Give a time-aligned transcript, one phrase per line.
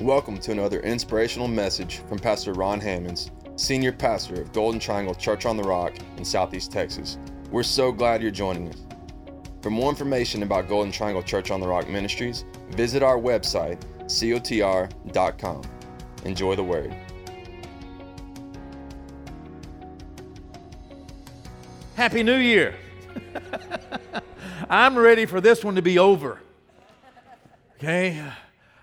[0.00, 5.46] Welcome to another inspirational message from Pastor Ron Hammonds, Senior Pastor of Golden Triangle Church
[5.46, 7.16] on the Rock in Southeast Texas.
[7.50, 8.84] We're so glad you're joining us.
[9.62, 15.62] For more information about Golden Triangle Church on the Rock Ministries, visit our website, cotr.com.
[16.26, 16.94] Enjoy the word.
[21.94, 22.74] Happy New Year.
[24.68, 26.42] I'm ready for this one to be over.
[27.78, 28.22] Okay?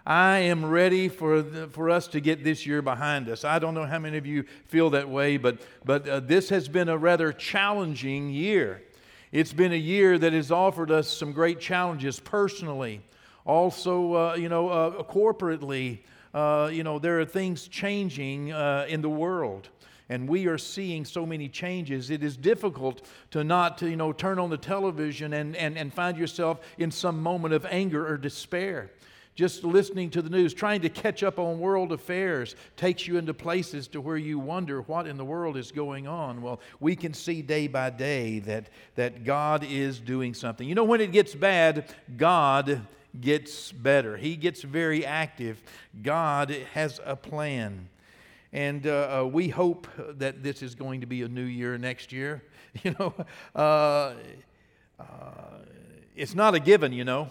[0.06, 3.46] I am ready for, the, for us to get this year behind us.
[3.46, 6.68] I don't know how many of you feel that way, but, but uh, this has
[6.68, 8.84] been a rather challenging year.
[9.32, 13.02] It's been a year that has offered us some great challenges personally,
[13.46, 16.00] also, uh, you know, uh, corporately.
[16.34, 19.70] Uh, you know, there are things changing uh, in the world
[20.10, 24.12] and we are seeing so many changes it is difficult to not to, you know
[24.12, 28.18] turn on the television and, and, and find yourself in some moment of anger or
[28.18, 28.92] despair
[29.36, 33.34] just listening to the news, trying to catch up on world affairs, takes you into
[33.34, 36.42] places to where you wonder what in the world is going on.
[36.42, 40.68] Well, we can see day by day that, that God is doing something.
[40.68, 42.86] You know, when it gets bad, God
[43.20, 45.62] gets better, He gets very active.
[46.02, 47.90] God has a plan.
[48.52, 49.88] And uh, uh, we hope
[50.20, 52.44] that this is going to be a new year next year.
[52.84, 53.14] You know,
[53.56, 54.14] uh,
[55.00, 55.04] uh
[56.16, 57.30] it's not a given, you know.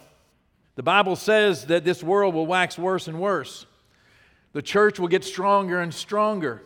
[0.74, 3.66] The Bible says that this world will wax worse and worse.
[4.52, 6.62] The church will get stronger and stronger.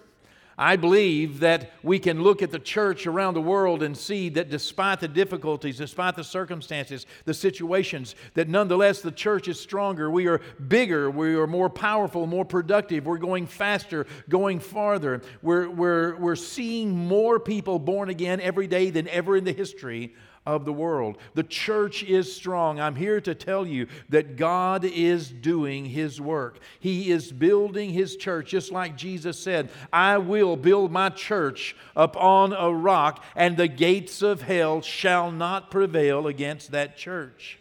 [0.58, 4.48] I believe that we can look at the church around the world and see that
[4.48, 10.10] despite the difficulties, despite the circumstances, the situations, that nonetheless the church is stronger.
[10.10, 15.20] We are bigger, we are more powerful, more productive, we're going faster, going farther.
[15.42, 20.14] We're, we're, we're seeing more people born again every day than ever in the history
[20.46, 21.18] of the world.
[21.34, 22.78] The church is strong.
[22.80, 26.60] I'm here to tell you that God is doing His work.
[26.78, 32.52] He is building His church, just like Jesus said, I will build my church upon
[32.52, 37.58] a rock, and the gates of hell shall not prevail against that church.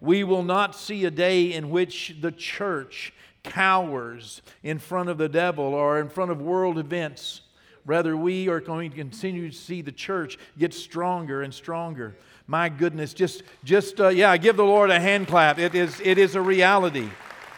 [0.00, 3.12] We will not see a day in which the church
[3.42, 7.42] cowers in front of the devil or in front of world events.
[7.86, 12.14] Rather, we are going to continue to see the church get stronger and stronger.
[12.46, 15.58] My goodness, just, just uh, yeah, give the Lord a hand clap.
[15.58, 17.08] It is, it is a reality.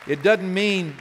[0.06, 0.94] It doesn't mean,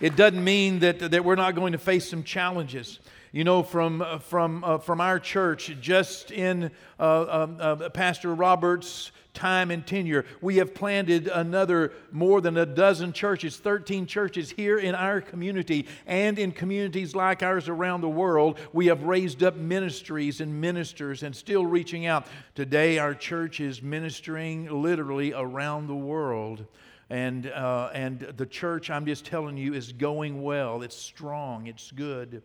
[0.00, 2.98] it doesn't mean that, that we're not going to face some challenges.
[3.32, 8.34] You know, from, uh, from, uh, from our church, just in uh, um, uh, Pastor
[8.34, 10.24] Robert's time and tenure.
[10.40, 15.86] We have planted another more than a dozen churches, 13 churches here in our community
[16.06, 18.58] and in communities like ours around the world.
[18.72, 22.26] We have raised up ministries and ministers and still reaching out.
[22.56, 26.66] Today, our church is ministering literally around the world.
[27.08, 30.82] And, uh, and the church, I'm just telling you, is going well.
[30.82, 32.42] It's strong, it's good.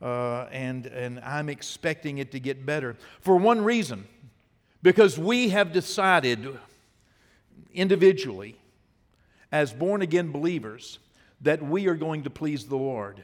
[0.00, 2.96] Uh, and, and I'm expecting it to get better.
[3.20, 4.06] For one reason,
[4.82, 6.58] because we have decided
[7.72, 8.56] individually,
[9.50, 10.98] as born again believers,
[11.40, 13.22] that we are going to please the Lord.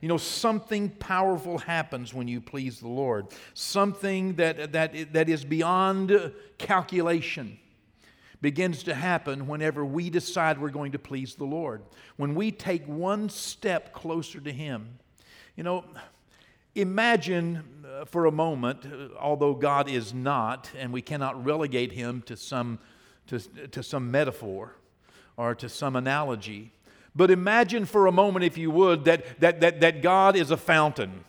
[0.00, 5.44] You know, something powerful happens when you please the Lord, something that, that, that is
[5.44, 7.58] beyond calculation
[8.42, 11.82] begins to happen whenever we decide we're going to please the Lord.
[12.16, 14.98] When we take one step closer to Him.
[15.56, 15.84] You know,
[16.74, 22.22] Imagine uh, for a moment, uh, although God is not, and we cannot relegate him
[22.26, 22.78] to some,
[23.28, 24.74] to, to some metaphor
[25.36, 26.72] or to some analogy,
[27.14, 30.56] but imagine for a moment, if you would, that, that, that, that God is a
[30.56, 31.24] fountain.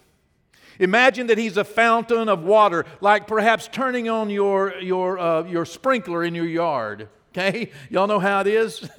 [0.80, 5.66] Imagine that He's a fountain of water, like perhaps turning on your, your, uh, your
[5.66, 7.08] sprinkler in your yard.
[7.32, 7.72] Okay?
[7.90, 8.90] Y'all know how it is?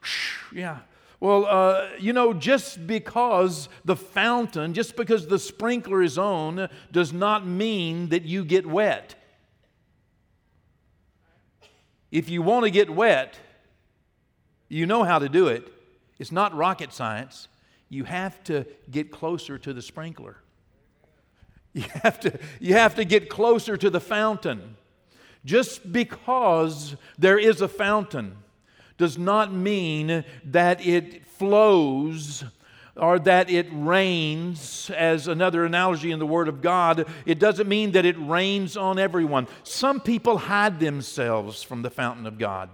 [0.54, 0.78] yeah.
[1.18, 7.12] Well, uh, you know, just because the fountain, just because the sprinkler is on, does
[7.12, 9.14] not mean that you get wet.
[12.10, 13.38] If you want to get wet,
[14.68, 15.72] you know how to do it.
[16.18, 17.48] It's not rocket science.
[17.88, 20.36] You have to get closer to the sprinkler.
[21.72, 24.76] You have to, you have to get closer to the fountain.
[25.44, 28.36] Just because there is a fountain
[28.98, 32.44] does not mean that it flows
[32.96, 37.06] or that it rains, as another analogy in the Word of God.
[37.26, 39.48] It doesn't mean that it rains on everyone.
[39.64, 42.70] Some people hide themselves from the fountain of God.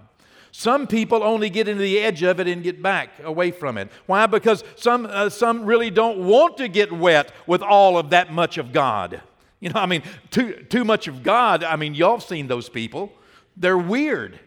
[0.53, 3.89] Some people only get into the edge of it and get back away from it.
[4.05, 4.27] Why?
[4.27, 8.57] Because some, uh, some really don't want to get wet with all of that much
[8.57, 9.21] of God.
[9.59, 11.63] You know, I mean, too, too much of God.
[11.63, 13.11] I mean, y'all have seen those people.
[13.57, 14.39] They're weird.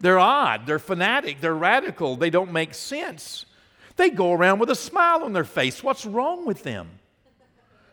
[0.00, 3.46] They're odd, they're fanatic, they're radical, they don't make sense.
[3.96, 5.82] They go around with a smile on their face.
[5.82, 6.90] What's wrong with them?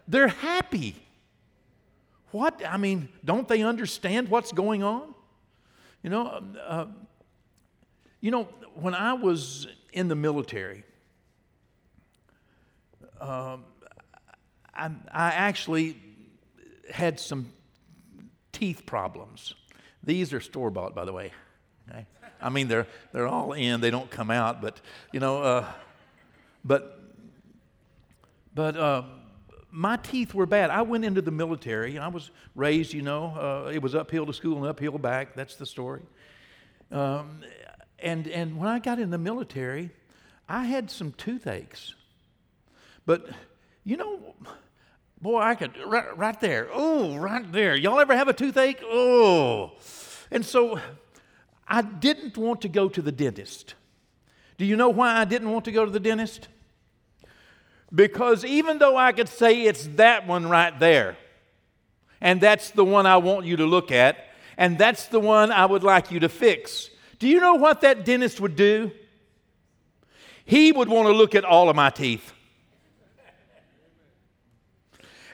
[0.07, 0.95] They're happy.
[2.31, 2.61] What?
[2.67, 5.13] I mean, don't they understand what's going on?
[6.01, 6.85] You know, um, uh,
[8.19, 10.83] you know, when I was in the military,
[13.21, 13.63] um,
[14.73, 15.97] I, I actually
[16.91, 17.51] had some
[18.51, 19.53] teeth problems.
[20.03, 21.31] These are store bought, by the way.
[22.43, 24.81] I mean, they're, they're all in, they don't come out, but,
[25.11, 25.65] you know, uh,
[26.65, 26.99] but,
[28.53, 29.03] but uh,
[29.71, 30.69] my teeth were bad.
[30.69, 31.97] I went into the military.
[31.97, 35.35] I was raised, you know, uh, it was uphill to school and uphill back.
[35.35, 36.01] That's the story.
[36.91, 37.39] Um,
[37.99, 39.89] and, and when I got in the military,
[40.47, 41.95] I had some toothaches.
[43.05, 43.29] But,
[43.83, 44.35] you know,
[45.21, 46.69] boy, I could, right, right there.
[46.71, 47.75] Oh, right there.
[47.75, 48.81] Y'all ever have a toothache?
[48.83, 49.71] Oh.
[50.29, 50.79] And so
[51.67, 53.75] I didn't want to go to the dentist.
[54.57, 56.47] Do you know why I didn't want to go to the dentist?
[57.93, 61.15] Because even though I could say it's that one right there,
[62.21, 64.17] and that's the one I want you to look at,
[64.57, 66.89] and that's the one I would like you to fix,
[67.19, 68.91] do you know what that dentist would do?
[70.45, 72.33] He would want to look at all of my teeth.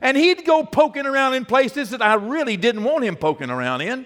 [0.01, 3.81] And he'd go poking around in places that I really didn't want him poking around
[3.81, 4.05] in.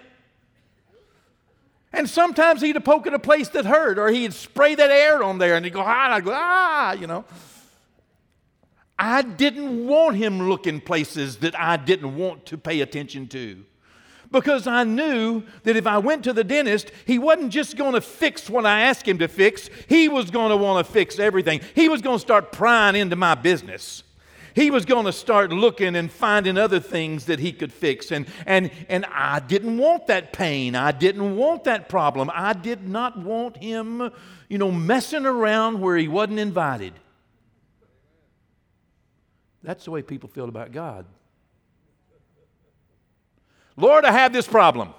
[1.93, 5.37] And sometimes he'd poke at a place that hurt, or he'd spray that air on
[5.37, 7.23] there, and he'd go, ah, and I'd go, ah, you know.
[8.97, 13.63] I didn't want him looking places that I didn't want to pay attention to.
[14.31, 18.01] Because I knew that if I went to the dentist, he wasn't just going to
[18.01, 21.61] fix what I asked him to fix, he was going to want to fix everything.
[21.75, 24.01] He was going to start prying into my business
[24.55, 28.11] he was going to start looking and finding other things that he could fix.
[28.11, 30.75] And, and, and I didn't want that pain.
[30.75, 32.29] I didn't want that problem.
[32.33, 34.11] I did not want him,
[34.49, 36.93] you know, messing around where he wasn't invited.
[39.63, 41.05] That's the way people feel about God.
[43.75, 44.93] Lord, I have this problem.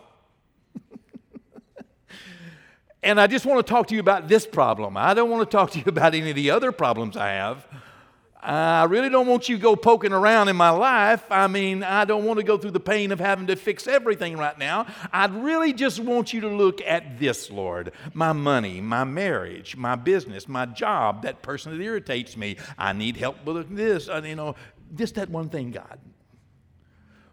[3.03, 4.97] and I just want to talk to you about this problem.
[4.97, 7.65] I don't want to talk to you about any of the other problems I have.
[8.45, 11.25] I really don't want you to go poking around in my life.
[11.31, 14.37] I mean, I don't want to go through the pain of having to fix everything
[14.37, 14.87] right now.
[15.13, 19.97] I'd really just want you to look at this, Lord my money, my marriage, my
[19.97, 22.57] business, my job, that person that irritates me.
[22.79, 24.09] I need help with this.
[24.09, 24.55] You know,
[24.95, 25.99] just that one thing, God.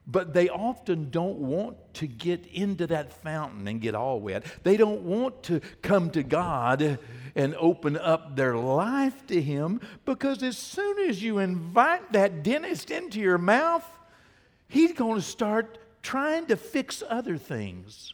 [0.08, 4.44] But they often don't want to get into that fountain and get all wet.
[4.64, 7.00] They don't want to come to God
[7.36, 12.92] and open up their life to Him because as soon as you invite that dentist
[12.92, 13.86] into your mouth,
[14.68, 18.14] he's going to start trying to fix other things.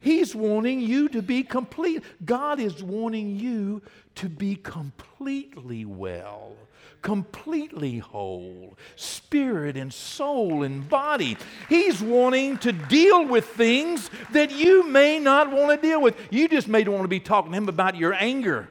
[0.00, 2.02] He's wanting you to be complete.
[2.24, 3.82] God is wanting you
[4.16, 6.56] to be completely well
[7.02, 11.36] completely whole, spirit and soul and body.
[11.68, 16.16] He's wanting to deal with things that you may not want to deal with.
[16.30, 18.68] You just may want to be talking to him about your anger.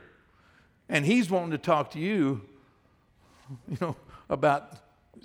[0.90, 2.42] And he's wanting to talk to you,
[3.70, 3.96] you know,
[4.30, 4.72] about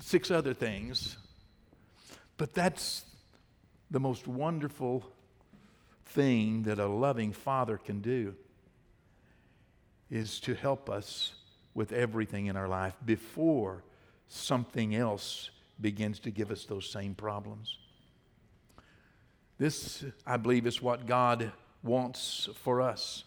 [0.01, 1.17] six other things.
[2.37, 3.05] But that's
[3.91, 5.05] the most wonderful
[6.07, 8.35] thing that a loving father can do
[10.11, 11.35] is to help us
[11.77, 13.85] with everything in our life before
[14.29, 17.79] something else begins to give us those same problems.
[19.59, 21.53] This, I believe, is what God
[21.83, 23.25] wants for us.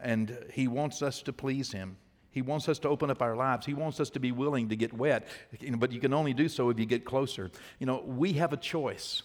[0.00, 1.98] And He wants us to please Him.
[2.30, 3.66] He wants us to open up our lives.
[3.66, 5.28] He wants us to be willing to get wet.
[5.76, 7.50] But you can only do so if you get closer.
[7.78, 9.22] You know, we have a choice.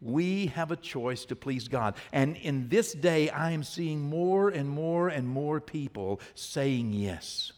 [0.00, 1.94] We have a choice to please God.
[2.12, 7.52] And in this day, I am seeing more and more and more people saying yes.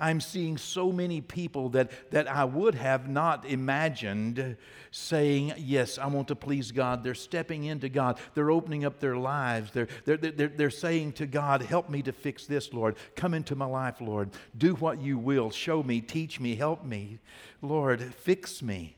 [0.00, 4.56] I'm seeing so many people that, that I would have not imagined
[4.90, 7.04] saying, Yes, I want to please God.
[7.04, 8.18] They're stepping into God.
[8.34, 9.70] They're opening up their lives.
[9.72, 12.96] They're, they're, they're, they're saying to God, Help me to fix this, Lord.
[13.14, 14.30] Come into my life, Lord.
[14.56, 15.50] Do what you will.
[15.50, 17.18] Show me, teach me, help me.
[17.60, 18.96] Lord, fix me.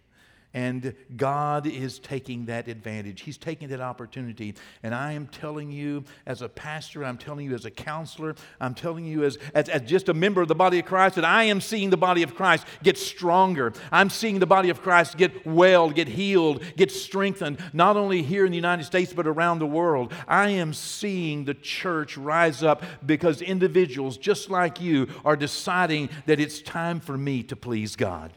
[0.54, 3.22] And God is taking that advantage.
[3.22, 4.54] He's taking that opportunity.
[4.82, 8.74] And I am telling you, as a pastor, I'm telling you as a counselor, I'm
[8.74, 11.44] telling you as, as, as, just a member of the body of Christ, that I
[11.44, 13.72] am seeing the body of Christ get stronger.
[13.90, 18.44] I'm seeing the body of Christ get well, get healed, get strengthened, not only here
[18.44, 20.12] in the United States, but around the world.
[20.28, 26.40] I am seeing the church rise up because individuals just like you are deciding that
[26.40, 28.32] it's time for me to please God.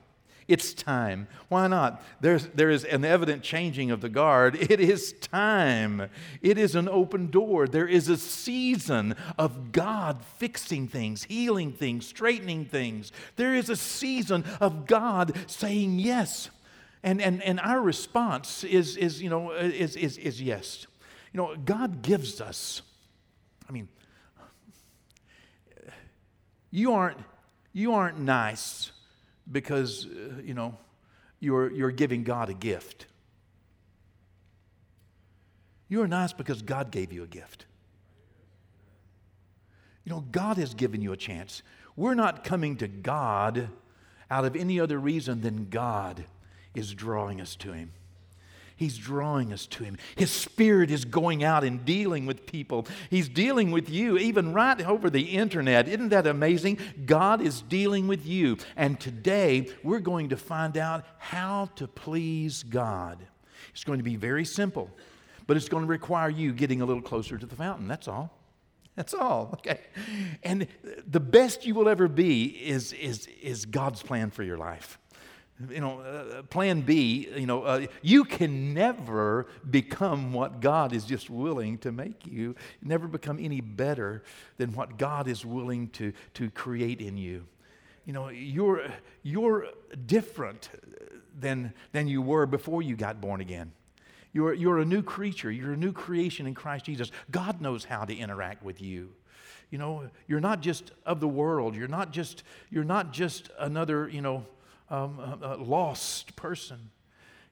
[0.48, 1.28] It's time.
[1.50, 2.04] Why not?
[2.22, 4.56] There's, there is an evident changing of the guard.
[4.76, 6.10] It is time.
[6.42, 7.68] It is an open door.
[7.68, 13.12] There is a season of God fixing things, healing things, straightening things.
[13.38, 16.50] There is a season of God saying yes.
[17.04, 20.86] And, and, and our response is, is, you know, is, is, is yes.
[21.32, 22.82] You know, God gives us,
[23.70, 23.88] I mean,
[26.70, 27.18] you aren't,
[27.72, 28.92] you aren't nice
[29.52, 30.78] because, uh, you know,
[31.40, 33.06] you're, you're giving God a gift.
[35.88, 37.66] You are nice because God gave you a gift.
[40.04, 41.64] You know, God has given you a chance.
[41.96, 43.70] We're not coming to God
[44.30, 46.26] out of any other reason than God
[46.74, 47.92] is drawing us to Him.
[48.78, 49.98] He's drawing us to Him.
[50.16, 52.86] His Spirit is going out and dealing with people.
[53.10, 55.88] He's dealing with you, even right over the internet.
[55.88, 56.80] Isn't that amazing?
[57.06, 58.58] God is dealing with you.
[58.76, 63.26] And today, we're going to find out how to please God.
[63.72, 64.90] It's going to be very simple,
[65.48, 67.88] but it's going to require you getting a little closer to the fountain.
[67.88, 68.38] That's all.
[68.96, 69.52] That's all.
[69.66, 69.80] Okay.
[70.44, 70.68] And
[71.08, 75.00] the best you will ever be is, is, is God's plan for your life
[75.70, 81.06] you know, uh, plan B, you know, uh, you can never become what God is
[81.06, 82.56] just willing to make you.
[82.82, 84.24] Never become any better
[84.58, 87.46] than what God is willing to, to create in you.
[88.06, 88.86] You know, you're,
[89.24, 89.68] you're
[90.06, 90.70] different
[91.40, 93.72] than, than you were before you got born again.
[94.34, 95.50] You're, you're a new creature.
[95.50, 97.12] You're a new creation in Christ Jesus.
[97.32, 99.14] God knows how to interact with you.
[99.72, 101.76] You know, you're not just of the world.
[101.76, 104.46] You're not just, you're not just another, you know,
[104.90, 106.90] um, a, lost person.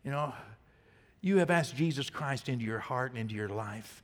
[0.03, 0.33] You know,
[1.21, 4.03] you have asked Jesus Christ into your heart and into your life,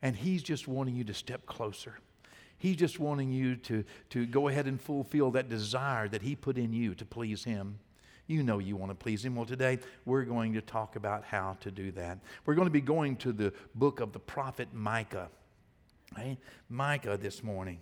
[0.00, 1.98] and He's just wanting you to step closer.
[2.58, 6.58] He's just wanting you to, to go ahead and fulfill that desire that He put
[6.58, 7.78] in you to please Him.
[8.28, 9.34] You know you want to please Him.
[9.34, 12.18] Well, today we're going to talk about how to do that.
[12.46, 15.28] We're going to be going to the book of the prophet Micah.
[16.12, 16.38] Okay?
[16.68, 17.80] Micah this morning.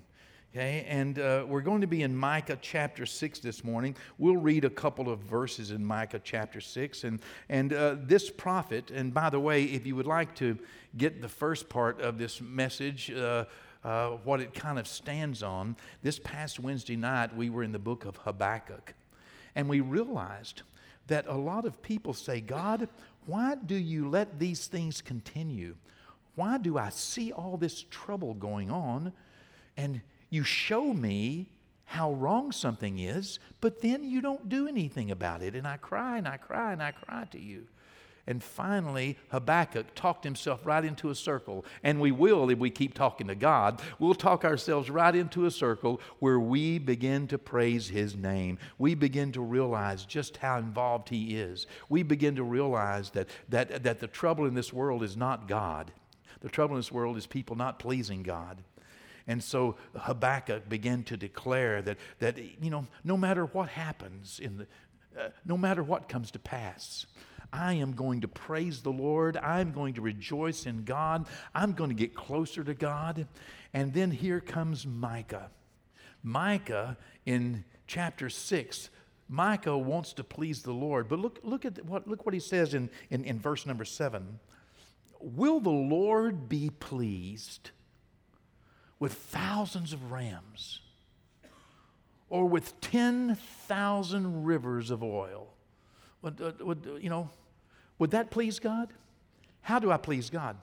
[0.52, 3.94] Okay, and uh, we're going to be in Micah chapter 6 this morning.
[4.18, 7.04] We'll read a couple of verses in Micah chapter 6.
[7.04, 10.58] And, and uh, this prophet, and by the way, if you would like to
[10.96, 13.44] get the first part of this message, uh,
[13.84, 17.78] uh what it kind of stands on, this past Wednesday night we were in the
[17.78, 18.94] book of Habakkuk.
[19.54, 20.62] And we realized
[21.06, 22.88] that a lot of people say, God,
[23.24, 25.76] why do you let these things continue?
[26.34, 29.12] Why do I see all this trouble going on?
[29.76, 30.00] And
[30.30, 31.50] you show me
[31.84, 35.56] how wrong something is, but then you don't do anything about it.
[35.56, 37.66] And I cry and I cry and I cry to you.
[38.26, 41.64] And finally, Habakkuk talked himself right into a circle.
[41.82, 45.50] And we will, if we keep talking to God, we'll talk ourselves right into a
[45.50, 48.58] circle where we begin to praise His name.
[48.78, 51.66] We begin to realize just how involved He is.
[51.88, 55.90] We begin to realize that, that, that the trouble in this world is not God.
[56.40, 58.62] The trouble in this world is people not pleasing God.
[59.30, 64.58] And so Habakkuk began to declare that, that you know, no matter what happens, in
[64.58, 64.66] the,
[65.16, 67.06] uh, no matter what comes to pass,
[67.52, 69.36] I am going to praise the Lord.
[69.36, 71.28] I'm going to rejoice in God.
[71.54, 73.28] I'm going to get closer to God.
[73.72, 75.50] And then here comes Micah.
[76.24, 78.90] Micah in chapter 6
[79.28, 81.08] Micah wants to please the Lord.
[81.08, 84.40] But look, look, at what, look what he says in, in, in verse number 7.
[85.20, 87.70] Will the Lord be pleased
[89.00, 90.80] with thousands of rams
[92.28, 95.48] or with 10,000 rivers of oil.
[96.22, 97.28] Would, uh, would, you know,
[97.98, 98.92] would that please God?
[99.62, 100.56] How do I please God?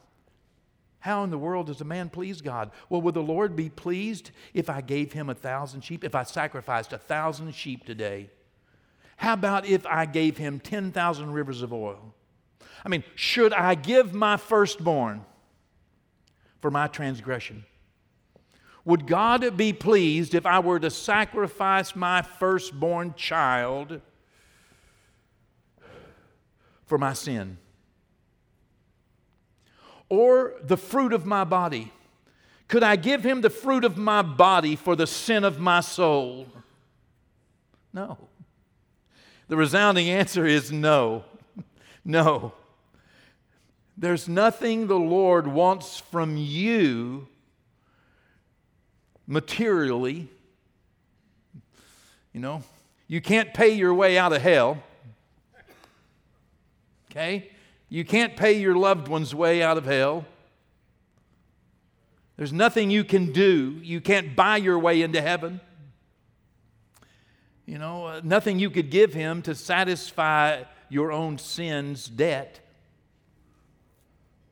[0.99, 2.71] How in the world does a man please God?
[2.89, 6.23] Well, would the Lord be pleased if I gave him a thousand sheep, if I
[6.23, 8.29] sacrificed a thousand sheep today?
[9.17, 12.13] How about if I gave him 10,000 rivers of oil?
[12.85, 15.25] I mean, should I give my firstborn
[16.61, 17.65] for my transgression?
[18.87, 23.99] Would God be pleased if I were to sacrifice my firstborn child
[26.85, 27.57] for my sin?
[30.07, 31.91] Or the fruit of my body?
[32.69, 36.47] Could I give him the fruit of my body for the sin of my soul?
[37.91, 38.17] No.
[39.49, 41.25] The resounding answer is no.
[42.05, 42.53] No.
[43.97, 47.27] There's nothing the Lord wants from you
[49.27, 50.29] materially.
[52.33, 52.63] You know,
[53.07, 54.81] you can't pay your way out of hell.
[57.11, 57.51] Okay?
[57.89, 60.25] You can't pay your loved one's way out of hell.
[62.37, 63.79] There's nothing you can do.
[63.81, 65.59] You can't buy your way into heaven.
[67.65, 72.59] You know, uh, nothing you could give him to satisfy your own sin's debt.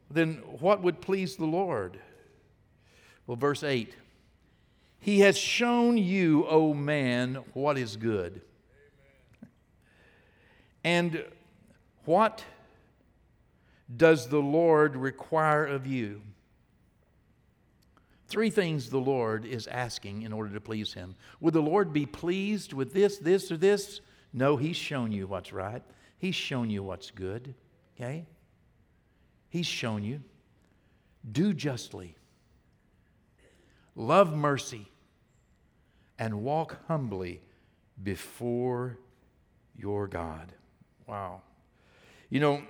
[0.10, 2.00] Then what would please the Lord?
[3.28, 3.94] Well, verse 8
[5.06, 8.42] He has shown you, O man, what is good.
[10.84, 11.24] And
[12.06, 12.44] what
[13.96, 16.24] does the Lord require of you?
[18.30, 21.14] Three things the Lord is asking in order to please Him.
[21.40, 24.02] Would the Lord be pleased with this, this, or this?
[24.34, 25.84] No, He's shown you what's right.
[26.18, 27.54] He's shown you what's good.
[27.96, 28.26] Okay?
[29.50, 30.24] He's shown you.
[31.32, 32.16] Do justly,
[33.96, 34.90] love mercy,
[36.18, 37.42] and walk humbly
[38.04, 38.98] before
[39.78, 40.52] your God.
[41.08, 41.42] Wow.
[42.30, 42.62] You know,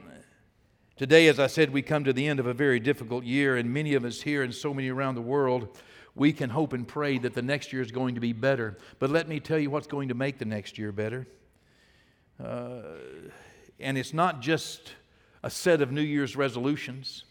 [0.98, 3.74] Today, as I said, we come to the end of a very difficult year, and
[3.74, 5.78] many of us here and so many around the world,
[6.16, 8.78] we can hope and pray that the next year is going to be better.
[8.98, 11.28] But let me tell you what's going to make the next year better.
[12.42, 12.84] Uh,
[13.78, 14.94] and it's not just
[15.44, 17.26] a set of New Year's resolutions,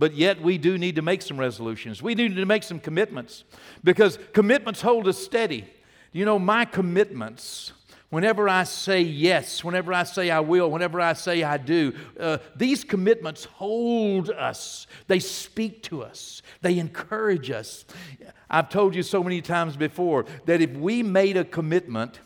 [0.00, 2.02] but yet we do need to make some resolutions.
[2.02, 3.44] We need to make some commitments
[3.84, 5.66] because commitments hold us steady.
[6.10, 7.72] You know, my commitments
[8.08, 12.38] Whenever I say yes, whenever I say I will, whenever I say I do, uh,
[12.56, 14.88] these commitments hold us.
[15.06, 17.84] They speak to us, they encourage us.
[18.50, 22.18] I've told you so many times before that if we made a commitment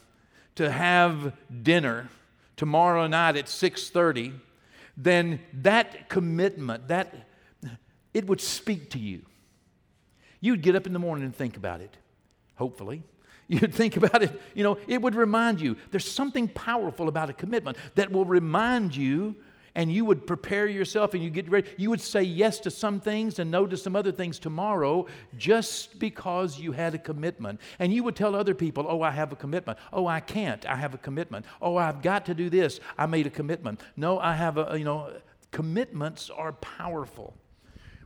[0.54, 2.09] to have dinner
[2.57, 4.33] tomorrow night at 6:30,
[4.97, 7.14] then that commitment, that
[8.14, 9.23] it would speak to you.
[10.40, 11.97] You'd get up in the morning and think about it,
[12.54, 13.02] hopefully.
[13.49, 15.76] You'd think about it, you know, it would remind you.
[15.90, 19.37] There's something powerful about a commitment that will remind you,
[19.75, 21.68] and you would prepare yourself and you get ready.
[21.76, 25.06] You would say yes to some things and no to some other things tomorrow
[25.37, 27.61] just because you had a commitment.
[27.78, 29.78] And you would tell other people, oh, I have a commitment.
[29.92, 30.64] Oh, I can't.
[30.64, 31.44] I have a commitment.
[31.61, 32.80] Oh, I've got to do this.
[32.97, 33.80] I made a commitment.
[33.97, 35.11] No, I have a, you know,
[35.50, 37.35] commitments are powerful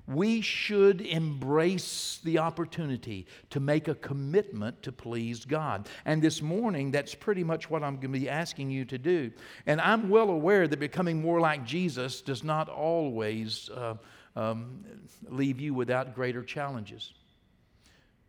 [0.09, 5.89] we should embrace the opportunity to make a commitment to please God.
[6.07, 9.31] And this morning, that's pretty much what I'm going to be asking you to do.
[9.67, 13.97] And I'm well aware that becoming more like Jesus does not always uh,
[14.35, 14.85] um,
[15.29, 17.13] leave you without greater challenges.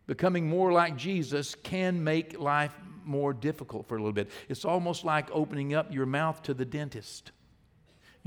[0.05, 2.75] Becoming more like Jesus can make life
[3.05, 4.29] more difficult for a little bit.
[4.49, 7.31] It's almost like opening up your mouth to the dentist.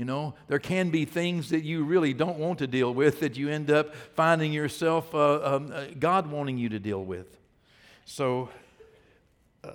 [0.03, 3.37] You know, there can be things that you really don't want to deal with that
[3.37, 7.37] you end up finding yourself, uh, um, uh, God wanting you to deal with.
[8.03, 8.49] So
[9.63, 9.69] uh,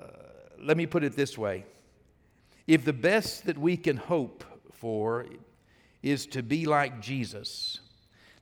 [0.61, 1.64] let me put it this way
[2.67, 5.25] if the best that we can hope for
[6.03, 7.81] is to be like Jesus,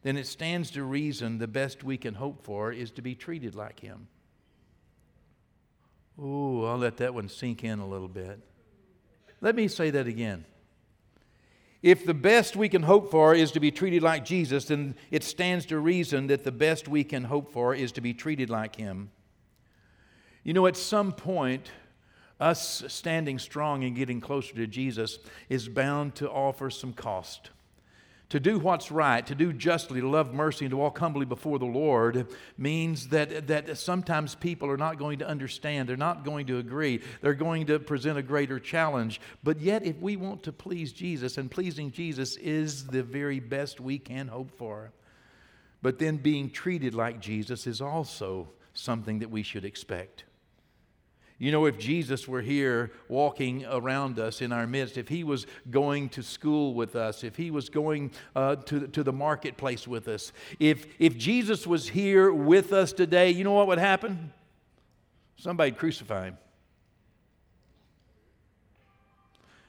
[0.03, 3.55] then it stands to reason the best we can hope for is to be treated
[3.55, 4.09] like him.
[6.21, 8.41] Oh, I'll let that one sink in a little bit.
[9.41, 10.47] Let me say that again.
[11.87, 15.23] If the best we can hope for is to be treated like Jesus, then it
[15.23, 18.75] stands to reason that the best we can hope for is to be treated like
[18.75, 19.13] Him.
[20.43, 21.71] You know, at some point,
[22.41, 27.51] us standing strong and getting closer to Jesus is bound to offer some cost.
[28.31, 31.61] To do what's right, to do justly, to love mercy, and to walk humbly before
[31.61, 32.27] the Lord
[32.59, 35.89] means that, that sometimes people are not going to understand.
[35.89, 37.03] They're not going to agree.
[37.21, 39.21] They're going to present a greater challenge.
[39.45, 43.81] But yet, if we want to please Jesus, and pleasing Jesus is the very best
[43.81, 44.91] we can hope for,
[45.81, 50.25] but then being treated like Jesus is also something that we should expect.
[51.39, 55.47] You know, if Jesus were here walking around us in our midst, if he was
[55.71, 60.09] going to school with us, if he was going uh, to, to the marketplace with
[60.09, 64.33] us, if, if Jesus was here with us today, you know what would happen?
[65.37, 66.39] Somebody crucify him.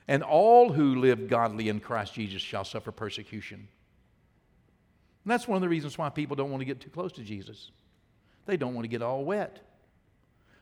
[0.07, 3.67] And all who live godly in Christ Jesus shall suffer persecution.
[5.25, 7.23] And that's one of the reasons why people don't want to get too close to
[7.23, 7.71] Jesus.
[8.45, 9.59] They don't want to get all wet.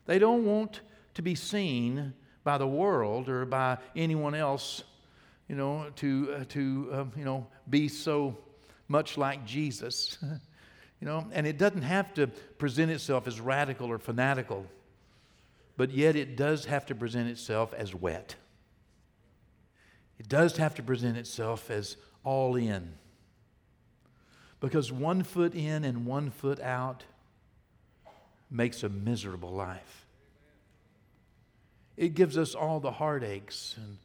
[0.08, 0.82] They don't want
[1.16, 4.84] to be seen by the world or by anyone else,
[5.50, 8.38] you know, to, uh, to uh, you know, be so
[8.88, 10.18] much like Jesus.
[11.02, 14.66] you know, and it doesn't have to present itself as radical or fanatical,
[15.76, 18.36] but yet it does have to present itself as wet.
[20.20, 22.94] It does have to present itself as all in.
[24.60, 27.04] Because one foot in and one foot out
[28.50, 30.05] makes a miserable life.
[31.98, 33.98] It gives us all the heartaches and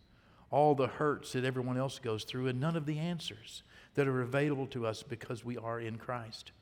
[0.50, 3.62] all the hurts that everyone else goes through and none of the answers
[3.94, 6.52] that are available to us because we are in Christ.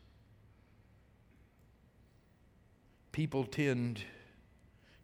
[3.13, 4.03] People tend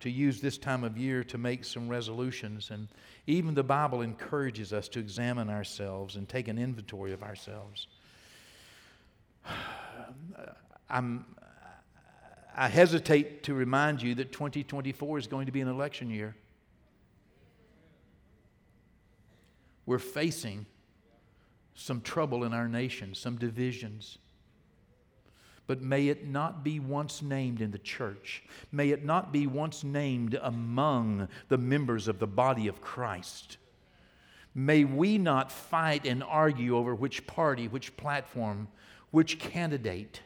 [0.00, 2.70] to use this time of year to make some resolutions.
[2.70, 2.88] And
[3.26, 7.86] even the Bible encourages us to examine ourselves and take an inventory of ourselves.
[10.90, 11.24] I'm,
[12.56, 16.36] I hesitate to remind you that 2024 is going to be an election year.
[19.86, 20.66] We're facing
[21.74, 24.18] some trouble in our nation, some divisions.
[25.66, 28.44] But may it not be once named in the church.
[28.70, 33.56] May it not be once named among the members of the body of Christ.
[34.54, 38.68] May we not fight and argue over which party, which platform,
[39.10, 40.20] which candidate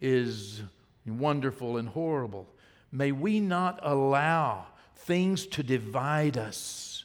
[0.00, 0.62] is
[1.06, 2.46] wonderful and horrible.
[2.92, 4.66] May we not allow
[4.96, 7.04] things to divide us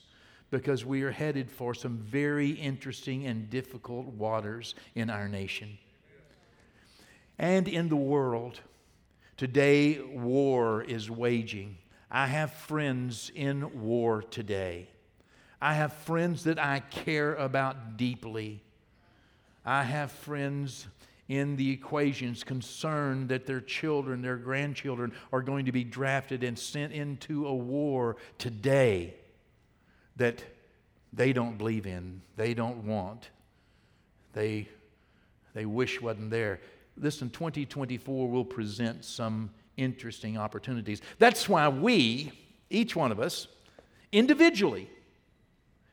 [0.50, 5.78] because we are headed for some very interesting and difficult waters in our nation
[7.40, 8.60] and in the world.
[9.36, 11.78] Today, war is waging.
[12.12, 14.88] I have friends in war today.
[15.60, 18.62] I have friends that I care about deeply.
[19.66, 20.88] I have friends
[21.32, 26.60] in the equations concerned that their children, their grandchildren, are going to be drafted and
[26.60, 29.16] sent into a war today
[30.18, 30.44] that
[31.14, 33.30] they don't believe in, they don't want,
[34.34, 34.68] they,
[35.54, 36.60] they wish wasn't there.
[36.98, 41.02] Listen, 2024 will present some interesting opportunities.
[41.18, 42.34] That's why we,
[42.70, 43.48] each one of us,
[44.12, 44.90] individually,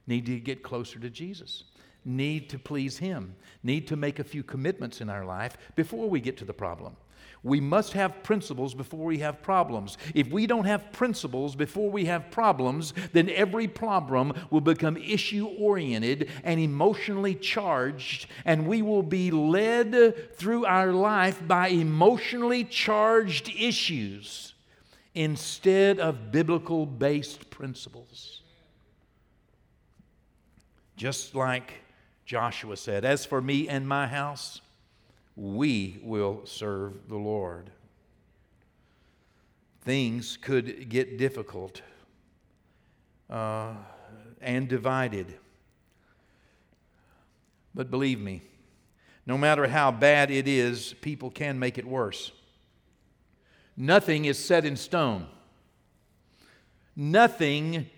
[0.08, 1.62] need to get closer to Jesus,
[2.04, 6.20] need to please Him, need to make a few commitments in our life before we
[6.20, 6.96] get to the problem.
[7.42, 9.96] We must have principles before we have problems.
[10.14, 15.46] If we don't have principles before we have problems, then every problem will become issue
[15.46, 23.48] oriented and emotionally charged, and we will be led through our life by emotionally charged
[23.50, 24.54] issues
[25.14, 28.42] instead of biblical based principles.
[30.96, 31.74] Just like
[32.28, 34.60] Joshua said, As for me and my house,
[35.34, 37.70] we will serve the Lord.
[39.80, 41.80] Things could get difficult
[43.30, 43.72] uh,
[44.42, 45.38] and divided.
[47.74, 48.42] But believe me,
[49.24, 52.30] no matter how bad it is, people can make it worse.
[53.74, 55.28] Nothing is set in stone.
[56.94, 57.88] Nothing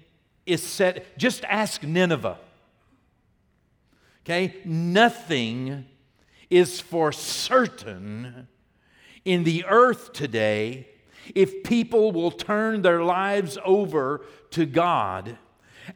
[0.46, 1.18] is set.
[1.18, 2.38] Just ask Nineveh.
[4.24, 4.56] Okay?
[4.64, 5.86] Nothing
[6.48, 8.48] is for certain
[9.24, 10.88] in the earth today
[11.34, 15.38] if people will turn their lives over to God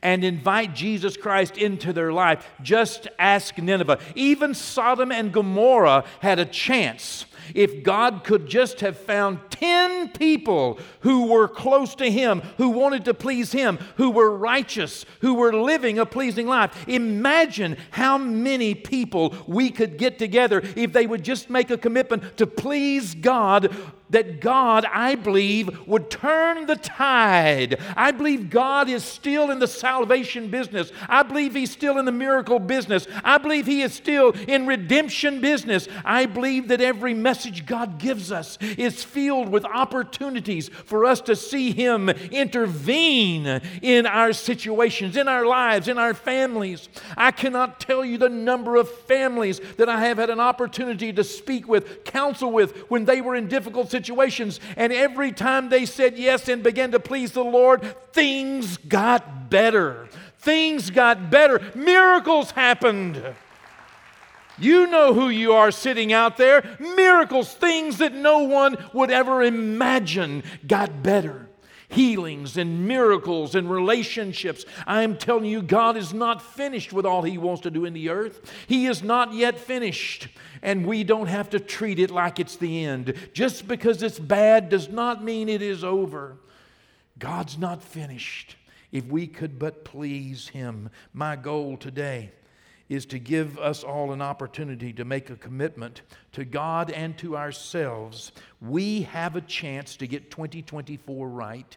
[0.02, 2.48] and invite Jesus Christ into their life.
[2.62, 3.98] Just ask Nineveh.
[4.14, 10.78] Even Sodom and Gomorrah had a chance if God could just have found 10 people
[11.00, 15.52] who were close to Him, who wanted to please Him, who were righteous, who were
[15.52, 21.24] living a pleasing life, imagine how many people we could get together if they would
[21.24, 23.74] just make a commitment to please God
[24.10, 27.80] that God, I believe, would turn the tide.
[27.96, 30.92] I believe God is still in the salvation business.
[31.08, 33.06] I believe He's still in the miracle business.
[33.24, 35.88] I believe He is still in redemption business.
[36.04, 41.34] I believe that every message God gives us is filled with opportunities for us to
[41.34, 43.46] see Him intervene
[43.80, 46.88] in our situations, in our lives, in our families.
[47.16, 51.24] I cannot tell you the number of families that I have had an opportunity to
[51.24, 54.59] speak with, counsel with, when they were in difficult situations.
[54.76, 60.09] And every time they said yes and began to please the Lord, things got better.
[60.40, 61.61] Things got better.
[61.76, 63.22] Miracles happened.
[64.59, 66.76] You know who you are sitting out there.
[66.80, 71.48] Miracles, things that no one would ever imagine, got better
[71.94, 74.64] healings and miracles and relationships.
[74.87, 78.11] I'm telling you, God is not finished with all He wants to do in the
[78.11, 78.52] earth.
[78.66, 80.28] He is not yet finished,
[80.61, 83.14] and we don't have to treat it like it's the end.
[83.33, 86.37] Just because it's bad does not mean it is over.
[87.18, 88.57] God's not finished.
[88.92, 92.33] If we could but please Him, my goal today
[92.88, 96.02] is to give us all an opportunity to make a commitment
[96.33, 98.33] to God and to ourselves.
[98.61, 101.76] We have a chance to get 2024 right.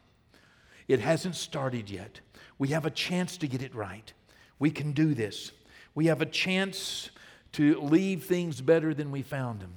[0.88, 2.22] It hasn't started yet.
[2.58, 4.12] We have a chance to get it right.
[4.60, 5.52] We can do this.
[5.94, 7.10] We have a chance
[7.54, 9.74] to leave things better than we found them.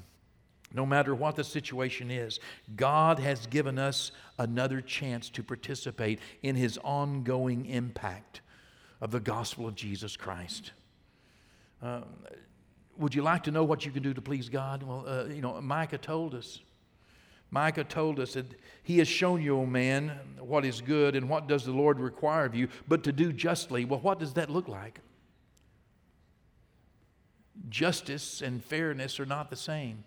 [0.73, 2.38] No matter what the situation is,
[2.77, 8.40] God has given us another chance to participate in His ongoing impact
[9.01, 10.73] of the gospel of Jesus Christ.
[11.83, 12.03] Uh,
[12.99, 14.83] would you like to know what you can do to please God?
[14.83, 16.61] Well, uh, you know, Micah told us
[17.50, 18.46] Micah told us that
[18.82, 22.44] he has shown you, O man, what is good and what does the Lord require
[22.44, 23.84] of you, but to do justly.
[23.84, 25.00] Well, what does that look like?
[27.68, 30.04] Justice and fairness are not the same.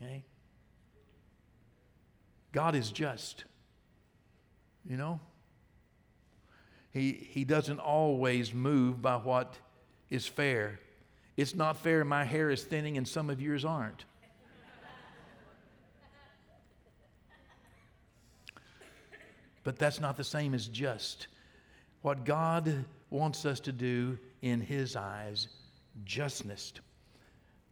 [0.00, 0.24] Okay?
[2.52, 3.44] God is just.
[4.88, 5.20] You know?
[6.92, 9.58] He, he doesn't always move by what
[10.10, 10.80] is fair.
[11.36, 14.04] It's not fair my hair is thinning and some of yours aren't.
[19.64, 21.26] But that's not the same as just.
[22.02, 25.48] What God wants us to do in His eyes,
[26.04, 26.72] justness,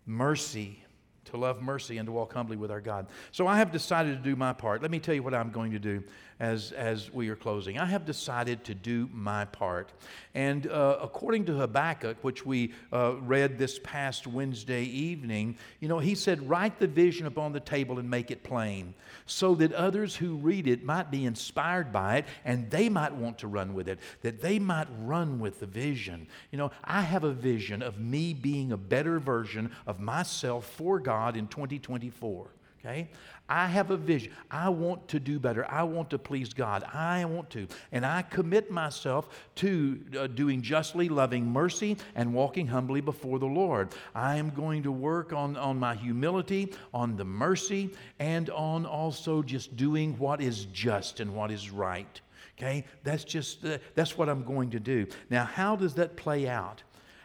[0.06, 0.82] mercy,
[1.26, 3.06] to love mercy and to walk humbly with our God.
[3.30, 4.82] So I have decided to do my part.
[4.82, 6.02] Let me tell you what I'm going to do
[6.42, 7.78] as, as we are closing.
[7.78, 9.92] I have decided to do my part.
[10.34, 16.00] And uh, according to Habakkuk, which we uh, read this past Wednesday evening, you know,
[16.00, 18.92] he said, Write the vision upon the table and make it plain,
[19.24, 23.38] so that others who read it might be inspired by it and they might want
[23.38, 26.26] to run with it, that they might run with the vision.
[26.50, 30.98] You know, I have a vision of me being a better version of myself for
[30.98, 32.50] God in 2024.
[32.84, 33.08] Okay?
[33.48, 34.32] I have a vision.
[34.50, 35.70] I want to do better.
[35.70, 36.82] I want to please God.
[36.92, 37.68] I want to.
[37.92, 43.46] And I commit myself to uh, doing justly, loving mercy, and walking humbly before the
[43.46, 43.90] Lord.
[44.14, 49.42] I am going to work on, on my humility, on the mercy, and on also
[49.42, 52.20] just doing what is just and what is right.
[52.58, 52.84] Okay?
[53.04, 55.06] That's just, uh, that's what I'm going to do.
[55.30, 56.82] Now, how does that play out?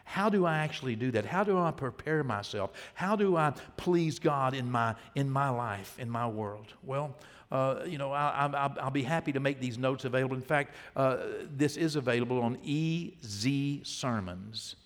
[0.08, 1.26] How do I actually do that?
[1.26, 2.72] How do I prepare myself?
[2.94, 6.68] How do I please God in my, in my life, in my world?
[6.82, 7.14] Well,
[7.52, 10.38] uh, you know, I, will be happy to make these notes available.
[10.38, 11.18] In fact, uh,
[11.52, 14.78] this is available on EZ Sermons.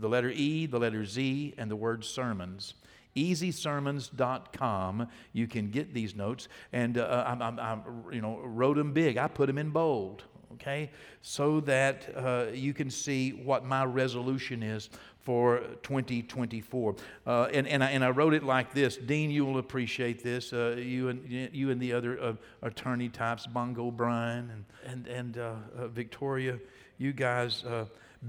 [0.00, 2.74] The letter E, the letter Z, and the word sermons
[3.14, 5.06] ezsermons.com.
[5.34, 7.78] You can get these notes, and uh, I, I, I,
[8.10, 9.18] you know wrote them big.
[9.18, 10.90] I put them in bold okay?
[11.22, 14.90] So that uh, you can see what my resolution is
[15.22, 16.96] for 2024.
[17.26, 20.52] Uh, and, and, I, and I wrote it like this Dean, you will appreciate this.
[20.52, 25.38] Uh, you, and, you and the other uh, attorney types, Bongo Brian and, and, and
[25.38, 26.58] uh, uh, Victoria,
[26.98, 27.64] you guys,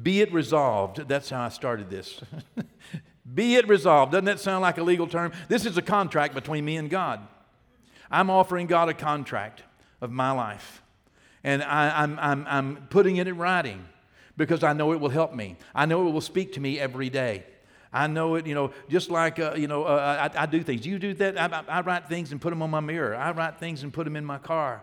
[0.01, 1.07] be it resolved.
[1.07, 2.21] That's how I started this.
[3.33, 4.11] be it resolved.
[4.11, 5.31] Doesn't that sound like a legal term?
[5.47, 7.19] This is a contract between me and God.
[8.09, 9.63] I'm offering God a contract
[10.01, 10.82] of my life
[11.43, 13.85] and I, am I'm, I'm, I'm putting it in writing
[14.37, 15.57] because I know it will help me.
[15.75, 17.43] I know it will speak to me every day.
[17.91, 20.85] I know it, you know, just like, uh, you know, uh, I, I, do things.
[20.85, 21.39] You do that?
[21.39, 23.15] I, I, write things and put them on my mirror.
[23.15, 24.81] I write things and put them in my car.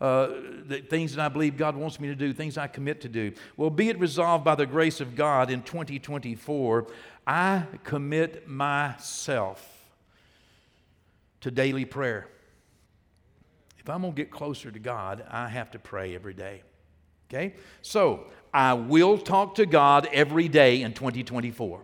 [0.00, 0.28] Uh,
[0.66, 3.32] the things that I believe God wants me to do, things I commit to do.
[3.56, 6.86] Well, be it resolved by the grace of God in 2024,
[7.26, 9.68] I commit myself
[11.40, 12.28] to daily prayer.
[13.82, 16.62] If I'm going to get closer to God, I have to pray every day.
[17.28, 17.54] Okay?
[17.82, 21.80] So, I will talk to God every day in 2024.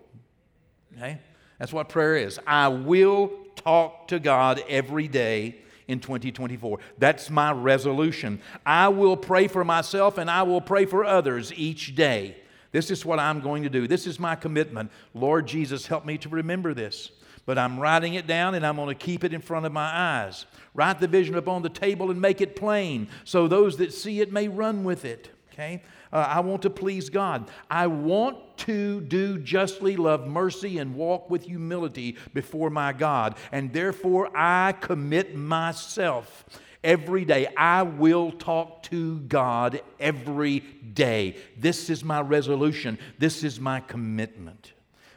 [0.97, 1.19] Okay?
[1.59, 2.39] That's what prayer is.
[2.47, 5.57] I will talk to God every day
[5.89, 6.79] in 2024.
[6.99, 8.41] That's my resolution.
[8.65, 12.37] I will pray for myself and I will pray for others each day.
[12.71, 13.89] This is what I'm going to do.
[13.89, 14.93] This is my commitment.
[15.15, 17.11] Lord Jesus, help me to remember this
[17.49, 19.91] but I'm writing it down and I'm going to keep it in front of my
[19.91, 20.45] eyes.
[20.75, 24.31] Write the vision upon the table and make it plain so those that see it
[24.31, 25.31] may run with it.
[25.51, 25.83] Okay?
[26.13, 27.51] Uh, I want to please God.
[27.71, 33.35] I want to do justly, love mercy, and walk with humility before my God.
[33.51, 36.45] And therefore, I commit myself
[36.85, 37.47] every day.
[37.57, 40.61] I will talk to God every
[40.93, 41.37] day.
[41.57, 44.75] This is my resolution, this is my commitment.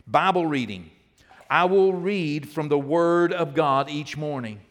[0.08, 0.91] Bible reading.
[1.51, 4.61] I will read from the Word of God each morning.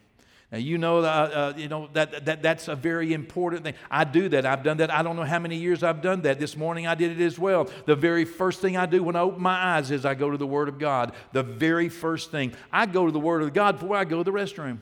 [0.51, 3.75] Now, you know, that, uh, you know that, that that's a very important thing.
[3.91, 4.47] I do that.
[4.47, 4.91] I've done that.
[4.91, 6.39] I don't know how many years I've done that.
[6.39, 7.69] This morning I did it as well.
[7.85, 10.37] The very first thing I do when I open my eyes is I go to
[10.37, 11.13] the Word of God.
[11.33, 12.51] The very first thing.
[12.71, 14.79] I go to the Word of God before I go to the restroom.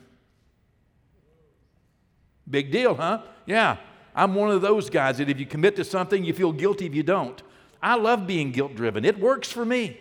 [2.48, 3.22] Big deal, huh?
[3.44, 3.76] Yeah.
[4.14, 6.94] I'm one of those guys that if you commit to something, you feel guilty if
[6.94, 7.42] you don't.
[7.82, 9.98] I love being guilt driven, it works for me.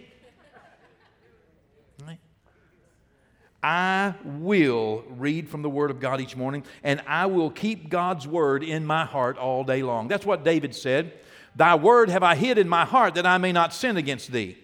[3.61, 8.27] I will read from the Word of God each morning, and I will keep God's
[8.27, 10.07] Word in my heart all day long.
[10.07, 11.13] That's what David said.
[11.55, 14.57] Thy Word have I hid in my heart that I may not sin against thee.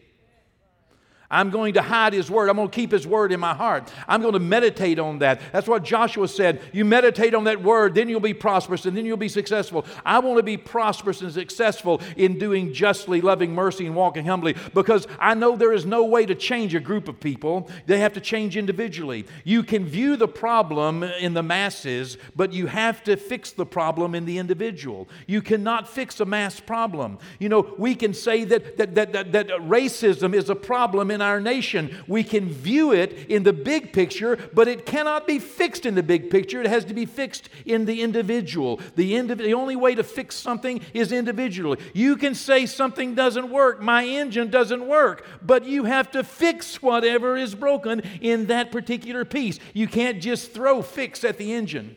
[1.29, 2.49] I'm going to hide His Word.
[2.49, 3.91] I'm going to keep His Word in my heart.
[4.07, 5.41] I'm going to meditate on that.
[5.51, 6.61] That's what Joshua said.
[6.71, 9.85] You meditate on that Word, then you'll be prosperous and then you'll be successful.
[10.05, 14.55] I want to be prosperous and successful in doing justly, loving mercy, and walking humbly
[14.73, 17.69] because I know there is no way to change a group of people.
[17.85, 19.25] They have to change individually.
[19.43, 24.15] You can view the problem in the masses, but you have to fix the problem
[24.15, 25.07] in the individual.
[25.27, 27.19] You cannot fix a mass problem.
[27.39, 31.21] You know, we can say that, that, that, that, that racism is a problem in
[31.25, 31.95] our nation.
[32.07, 36.03] We can view it in the big picture, but it cannot be fixed in the
[36.03, 36.61] big picture.
[36.61, 38.79] It has to be fixed in the individual.
[38.95, 41.79] The, indiv- the only way to fix something is individually.
[41.93, 46.81] You can say something doesn't work, my engine doesn't work, but you have to fix
[46.81, 49.59] whatever is broken in that particular piece.
[49.73, 51.95] You can't just throw fix at the engine.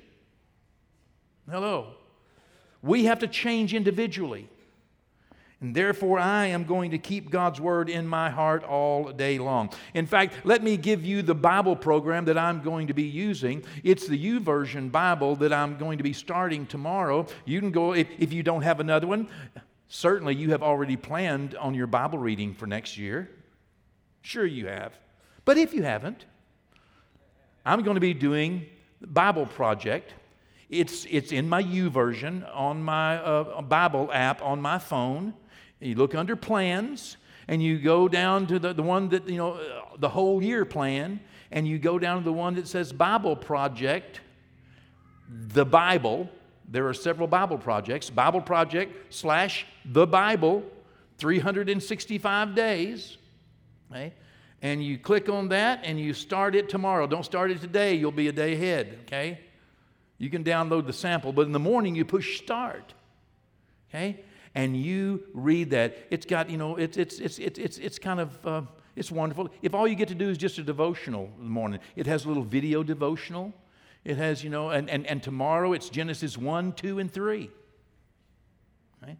[1.51, 1.95] Hello.
[2.83, 4.49] We have to change individually.
[5.61, 9.71] And therefore, I am going to keep God's word in my heart all day long.
[9.92, 13.64] In fact, let me give you the Bible program that I'm going to be using.
[13.83, 17.27] It's the YouVersion Bible that I'm going to be starting tomorrow.
[17.44, 19.29] You can go, if, if you don't have another one,
[19.88, 23.29] certainly you have already planned on your Bible reading for next year.
[24.23, 24.92] Sure, you have.
[25.44, 26.25] But if you haven't,
[27.66, 28.66] I'm going to be doing
[29.01, 30.14] the Bible Project.
[30.71, 35.35] It's, it's in my YouVersion on my uh, Bible app on my phone.
[35.81, 39.53] You look under plans and you go down to the, the one that, you know,
[39.53, 43.35] uh, the whole year plan, and you go down to the one that says Bible
[43.37, 44.21] Project,
[45.29, 46.29] the Bible.
[46.69, 48.11] There are several Bible projects.
[48.11, 50.62] Bible Project slash the Bible,
[51.17, 53.17] 365 days.
[53.91, 54.12] Okay?
[54.61, 57.07] And you click on that and you start it tomorrow.
[57.07, 58.99] Don't start it today, you'll be a day ahead.
[59.07, 59.41] Okay?
[60.19, 62.93] You can download the sample, but in the morning you push start.
[63.88, 64.21] Okay?
[64.55, 68.47] And you read that, it's got, you know, it's, it's, it's, it's, it's, kind of,
[68.47, 68.63] uh,
[68.97, 69.49] it's wonderful.
[69.63, 72.25] If all you get to do is just a devotional in the morning, it has
[72.25, 73.53] a little video devotional.
[74.05, 77.51] It has, you know, and, and, and tomorrow it's Genesis 1, 2, and 3.
[79.03, 79.19] Right?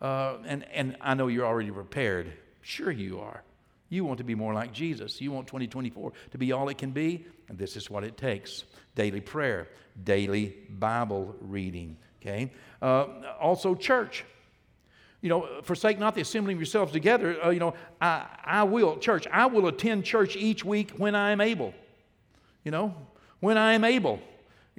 [0.00, 2.32] Uh, and, and I know you're already prepared.
[2.62, 3.42] Sure, you are.
[3.90, 5.20] You want to be more like Jesus.
[5.20, 8.64] You want 2024 to be all it can be, and this is what it takes
[8.94, 9.68] daily prayer,
[10.04, 11.96] daily Bible reading.
[12.22, 12.52] Okay?
[12.80, 13.06] Uh,
[13.40, 14.24] also, church
[15.20, 17.36] you know, forsake not the assembling yourselves together.
[17.44, 21.32] Uh, you know, I, I will, church, I will attend church each week when I
[21.32, 21.74] am able.
[22.64, 22.94] You know,
[23.40, 24.20] when I am able.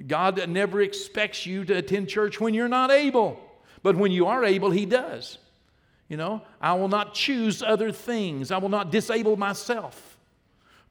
[0.04, 3.38] God never expects you to attend church when you're not able.
[3.82, 5.38] But when you are able, He does.
[6.08, 10.11] You know, I will not choose other things, I will not disable myself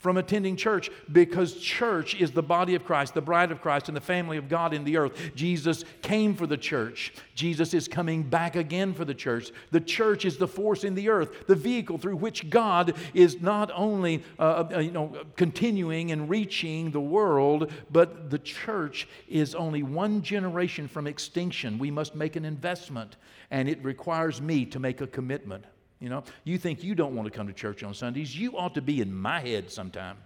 [0.01, 3.95] from attending church because church is the body of Christ, the bride of Christ, and
[3.95, 5.31] the family of God in the earth.
[5.35, 7.13] Jesus came for the church.
[7.35, 9.51] Jesus is coming back again for the church.
[9.69, 13.71] The church is the force in the earth, the vehicle through which God is not
[13.73, 19.83] only uh, uh, you know, continuing and reaching the world, but the church is only
[19.83, 21.77] one generation from extinction.
[21.77, 23.17] We must make an investment,
[23.51, 25.65] and it requires me to make a commitment.
[26.01, 28.35] You know, you think you don't want to come to church on Sundays.
[28.35, 30.17] You ought to be in my head sometime.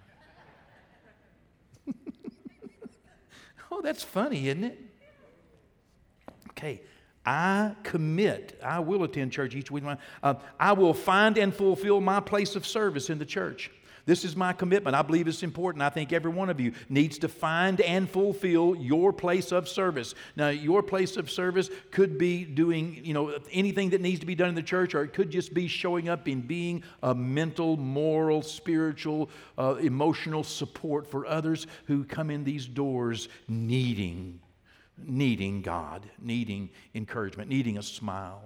[3.71, 4.79] oh, that's funny, isn't it?
[6.51, 6.81] Okay,
[7.25, 8.57] I commit.
[8.63, 9.83] I will attend church each week.
[10.23, 13.69] Uh, I will find and fulfill my place of service in the church.
[14.06, 14.96] This is my commitment.
[14.96, 15.82] I believe it's important.
[15.82, 20.13] I think every one of you needs to find and fulfill your place of service.
[20.36, 24.36] Now, your place of service could be doing, you know, anything that needs to be
[24.36, 27.78] done in the church, or it could just be showing up in being a mental,
[27.78, 34.39] moral, spiritual, uh, emotional support for others who come in these doors needing,
[35.04, 38.44] needing God, needing encouragement, needing a smile,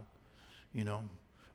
[0.73, 1.03] you know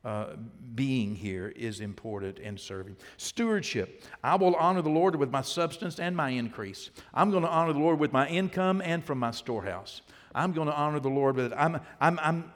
[0.05, 0.35] uh,
[0.75, 2.95] being here is important and serving.
[3.17, 4.03] Stewardship.
[4.23, 6.91] I will honor the Lord with my substance and my increase.
[7.13, 10.01] I'm going to honor the Lord with my income and from my storehouse.
[10.35, 11.53] I'm going to honor the Lord with it.
[11.57, 12.51] I'm, I'm, I'm,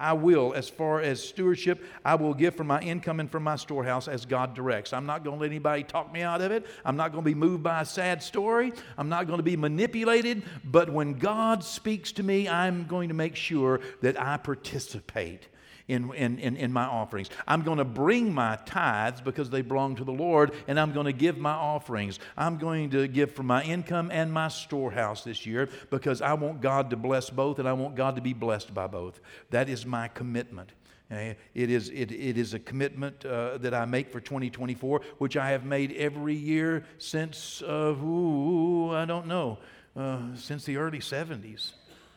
[0.00, 3.56] I will, as far as stewardship, I will give from my income and from my
[3.56, 4.92] storehouse as God directs.
[4.92, 6.66] I'm not going to let anybody talk me out of it.
[6.84, 8.72] I'm not going to be moved by a sad story.
[8.96, 10.42] I'm not going to be manipulated.
[10.64, 15.48] But when God speaks to me, I'm going to make sure that I participate
[15.88, 17.30] in, in, in, in my offerings.
[17.46, 21.06] I'm going to bring my tithes because they belong to the Lord, and I'm going
[21.06, 22.20] to give my offerings.
[22.36, 26.60] I'm going to give from my income and my storehouse this year because I want
[26.60, 29.20] God to bless both, and I want God to be blessed by both.
[29.50, 30.72] That is my commitment.
[31.10, 35.50] It is, it, it is a commitment uh, that I make for 2024, which I
[35.50, 39.58] have made every year since, uh, ooh, I don't know,
[39.96, 41.72] uh, since the early 70s.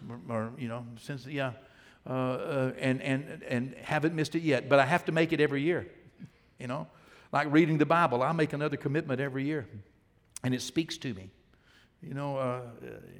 [0.09, 1.53] Or, or, you know, since, yeah,
[2.07, 5.39] uh, uh, and, and, and haven't missed it yet, but I have to make it
[5.39, 5.87] every year,
[6.59, 6.87] you know.
[7.31, 9.67] Like reading the Bible, I make another commitment every year,
[10.43, 11.31] and it speaks to me.
[12.01, 12.61] You know, uh,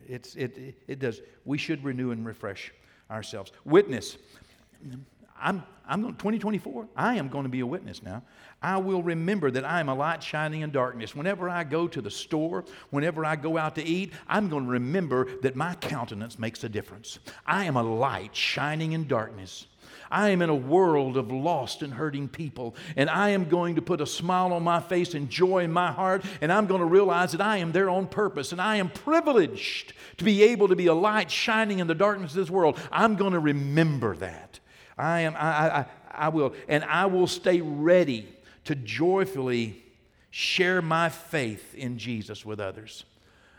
[0.07, 1.21] it's, it, it does.
[1.45, 2.73] We should renew and refresh
[3.09, 3.51] ourselves.
[3.63, 4.17] Witness.
[5.39, 8.23] I'm, I'm going, 2024, I am going to be a witness now.
[8.61, 11.13] I will remember that I am a light shining in darkness.
[11.13, 14.71] Whenever I go to the store, whenever I go out to eat, I'm going to
[14.71, 17.19] remember that my countenance makes a difference.
[17.45, 19.67] I am a light shining in darkness.
[20.09, 23.81] I am in a world of lost and hurting people, and I am going to
[23.81, 26.85] put a smile on my face and joy in my heart, and I'm going to
[26.85, 30.75] realize that I am there on purpose, and I am privileged to be able to
[30.77, 32.79] be a light shining in the darkness of this world.
[32.93, 34.60] I'm going to remember that.
[35.01, 38.27] I am, I, I, I will, and I will stay ready
[38.65, 39.83] to joyfully
[40.29, 43.03] share my faith in Jesus with others.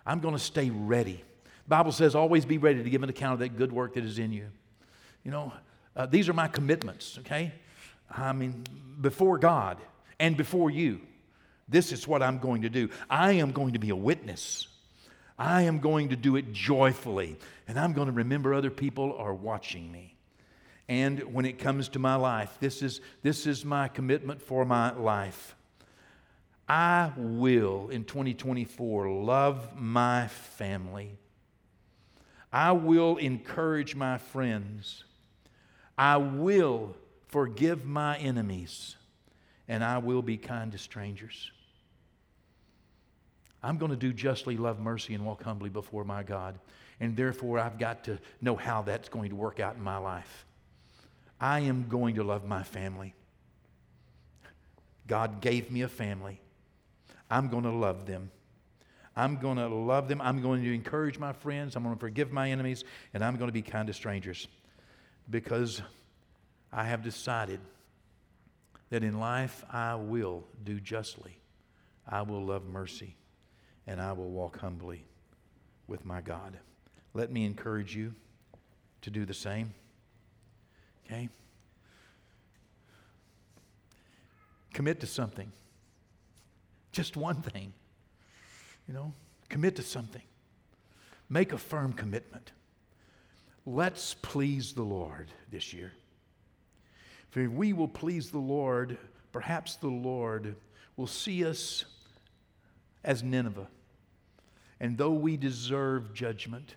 [0.06, 1.24] I'm going to stay ready.
[1.64, 4.04] The Bible says, always be ready to give an account of that good work that
[4.04, 4.46] is in you.
[5.24, 5.52] You know,
[5.96, 7.52] uh, these are my commitments, okay?
[8.08, 8.64] I mean,
[9.00, 9.78] before God
[10.20, 11.00] and before you,
[11.68, 12.88] this is what I'm going to do.
[13.10, 14.68] I am going to be a witness.
[15.36, 17.36] I am going to do it joyfully,
[17.66, 20.11] and I'm going to remember other people are watching me.
[20.92, 24.92] And when it comes to my life, this is, this is my commitment for my
[24.92, 25.56] life.
[26.68, 31.16] I will, in 2024, love my family.
[32.52, 35.04] I will encourage my friends.
[35.96, 36.94] I will
[37.28, 38.96] forgive my enemies,
[39.68, 41.50] and I will be kind to strangers.
[43.62, 46.58] I'm going to do justly, love mercy, and walk humbly before my God.
[47.00, 50.44] And therefore, I've got to know how that's going to work out in my life.
[51.42, 53.14] I am going to love my family.
[55.08, 56.40] God gave me a family.
[57.28, 58.30] I'm going to love them.
[59.16, 60.20] I'm going to love them.
[60.20, 61.74] I'm going to encourage my friends.
[61.74, 62.84] I'm going to forgive my enemies.
[63.12, 64.46] And I'm going to be kind to strangers
[65.28, 65.82] because
[66.72, 67.58] I have decided
[68.90, 71.40] that in life I will do justly,
[72.06, 73.16] I will love mercy,
[73.88, 75.04] and I will walk humbly
[75.88, 76.56] with my God.
[77.14, 78.14] Let me encourage you
[79.00, 79.74] to do the same.
[81.12, 81.28] Okay?
[84.72, 85.52] Commit to something.
[86.90, 87.72] Just one thing.
[88.88, 89.12] You know,
[89.48, 90.22] commit to something.
[91.28, 92.52] Make a firm commitment.
[93.66, 95.92] Let's please the Lord this year.
[97.30, 98.98] If we will please the Lord,
[99.32, 100.56] perhaps the Lord
[100.96, 101.84] will see us
[103.04, 103.68] as Nineveh.
[104.80, 106.74] And though we deserve judgment,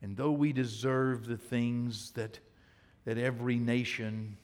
[0.00, 2.38] and though we deserve the things that,
[3.08, 4.36] that every nation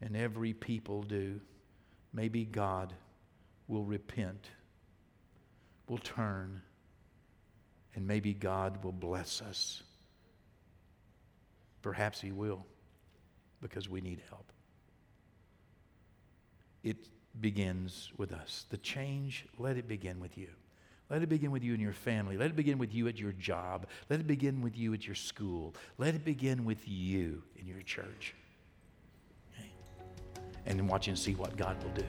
[0.00, 1.38] and every people do,
[2.14, 2.90] maybe God
[3.68, 4.48] will repent,
[5.86, 6.62] will turn,
[7.94, 9.82] and maybe God will bless us.
[11.82, 12.64] Perhaps He will,
[13.60, 14.50] because we need help.
[16.82, 16.96] It
[17.38, 18.64] begins with us.
[18.70, 20.48] The change, let it begin with you.
[21.12, 22.38] Let it begin with you and your family.
[22.38, 23.86] Let it begin with you at your job.
[24.08, 25.74] Let it begin with you at your school.
[25.98, 28.34] Let it begin with you in your church.
[29.52, 29.68] Okay?
[30.64, 32.04] And watch and see what God will do.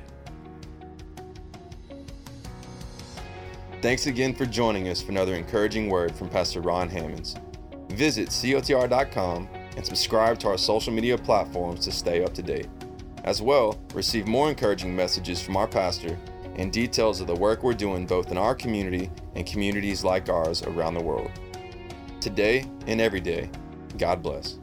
[3.81, 7.35] Thanks again for joining us for another encouraging word from Pastor Ron Hammonds.
[7.89, 12.69] Visit cotr.com and subscribe to our social media platforms to stay up to date.
[13.25, 16.17] As well, receive more encouraging messages from our pastor
[16.55, 20.63] and details of the work we're doing both in our community and communities like ours
[20.63, 21.31] around the world.
[22.21, 23.49] Today and every day,
[23.97, 24.57] God bless.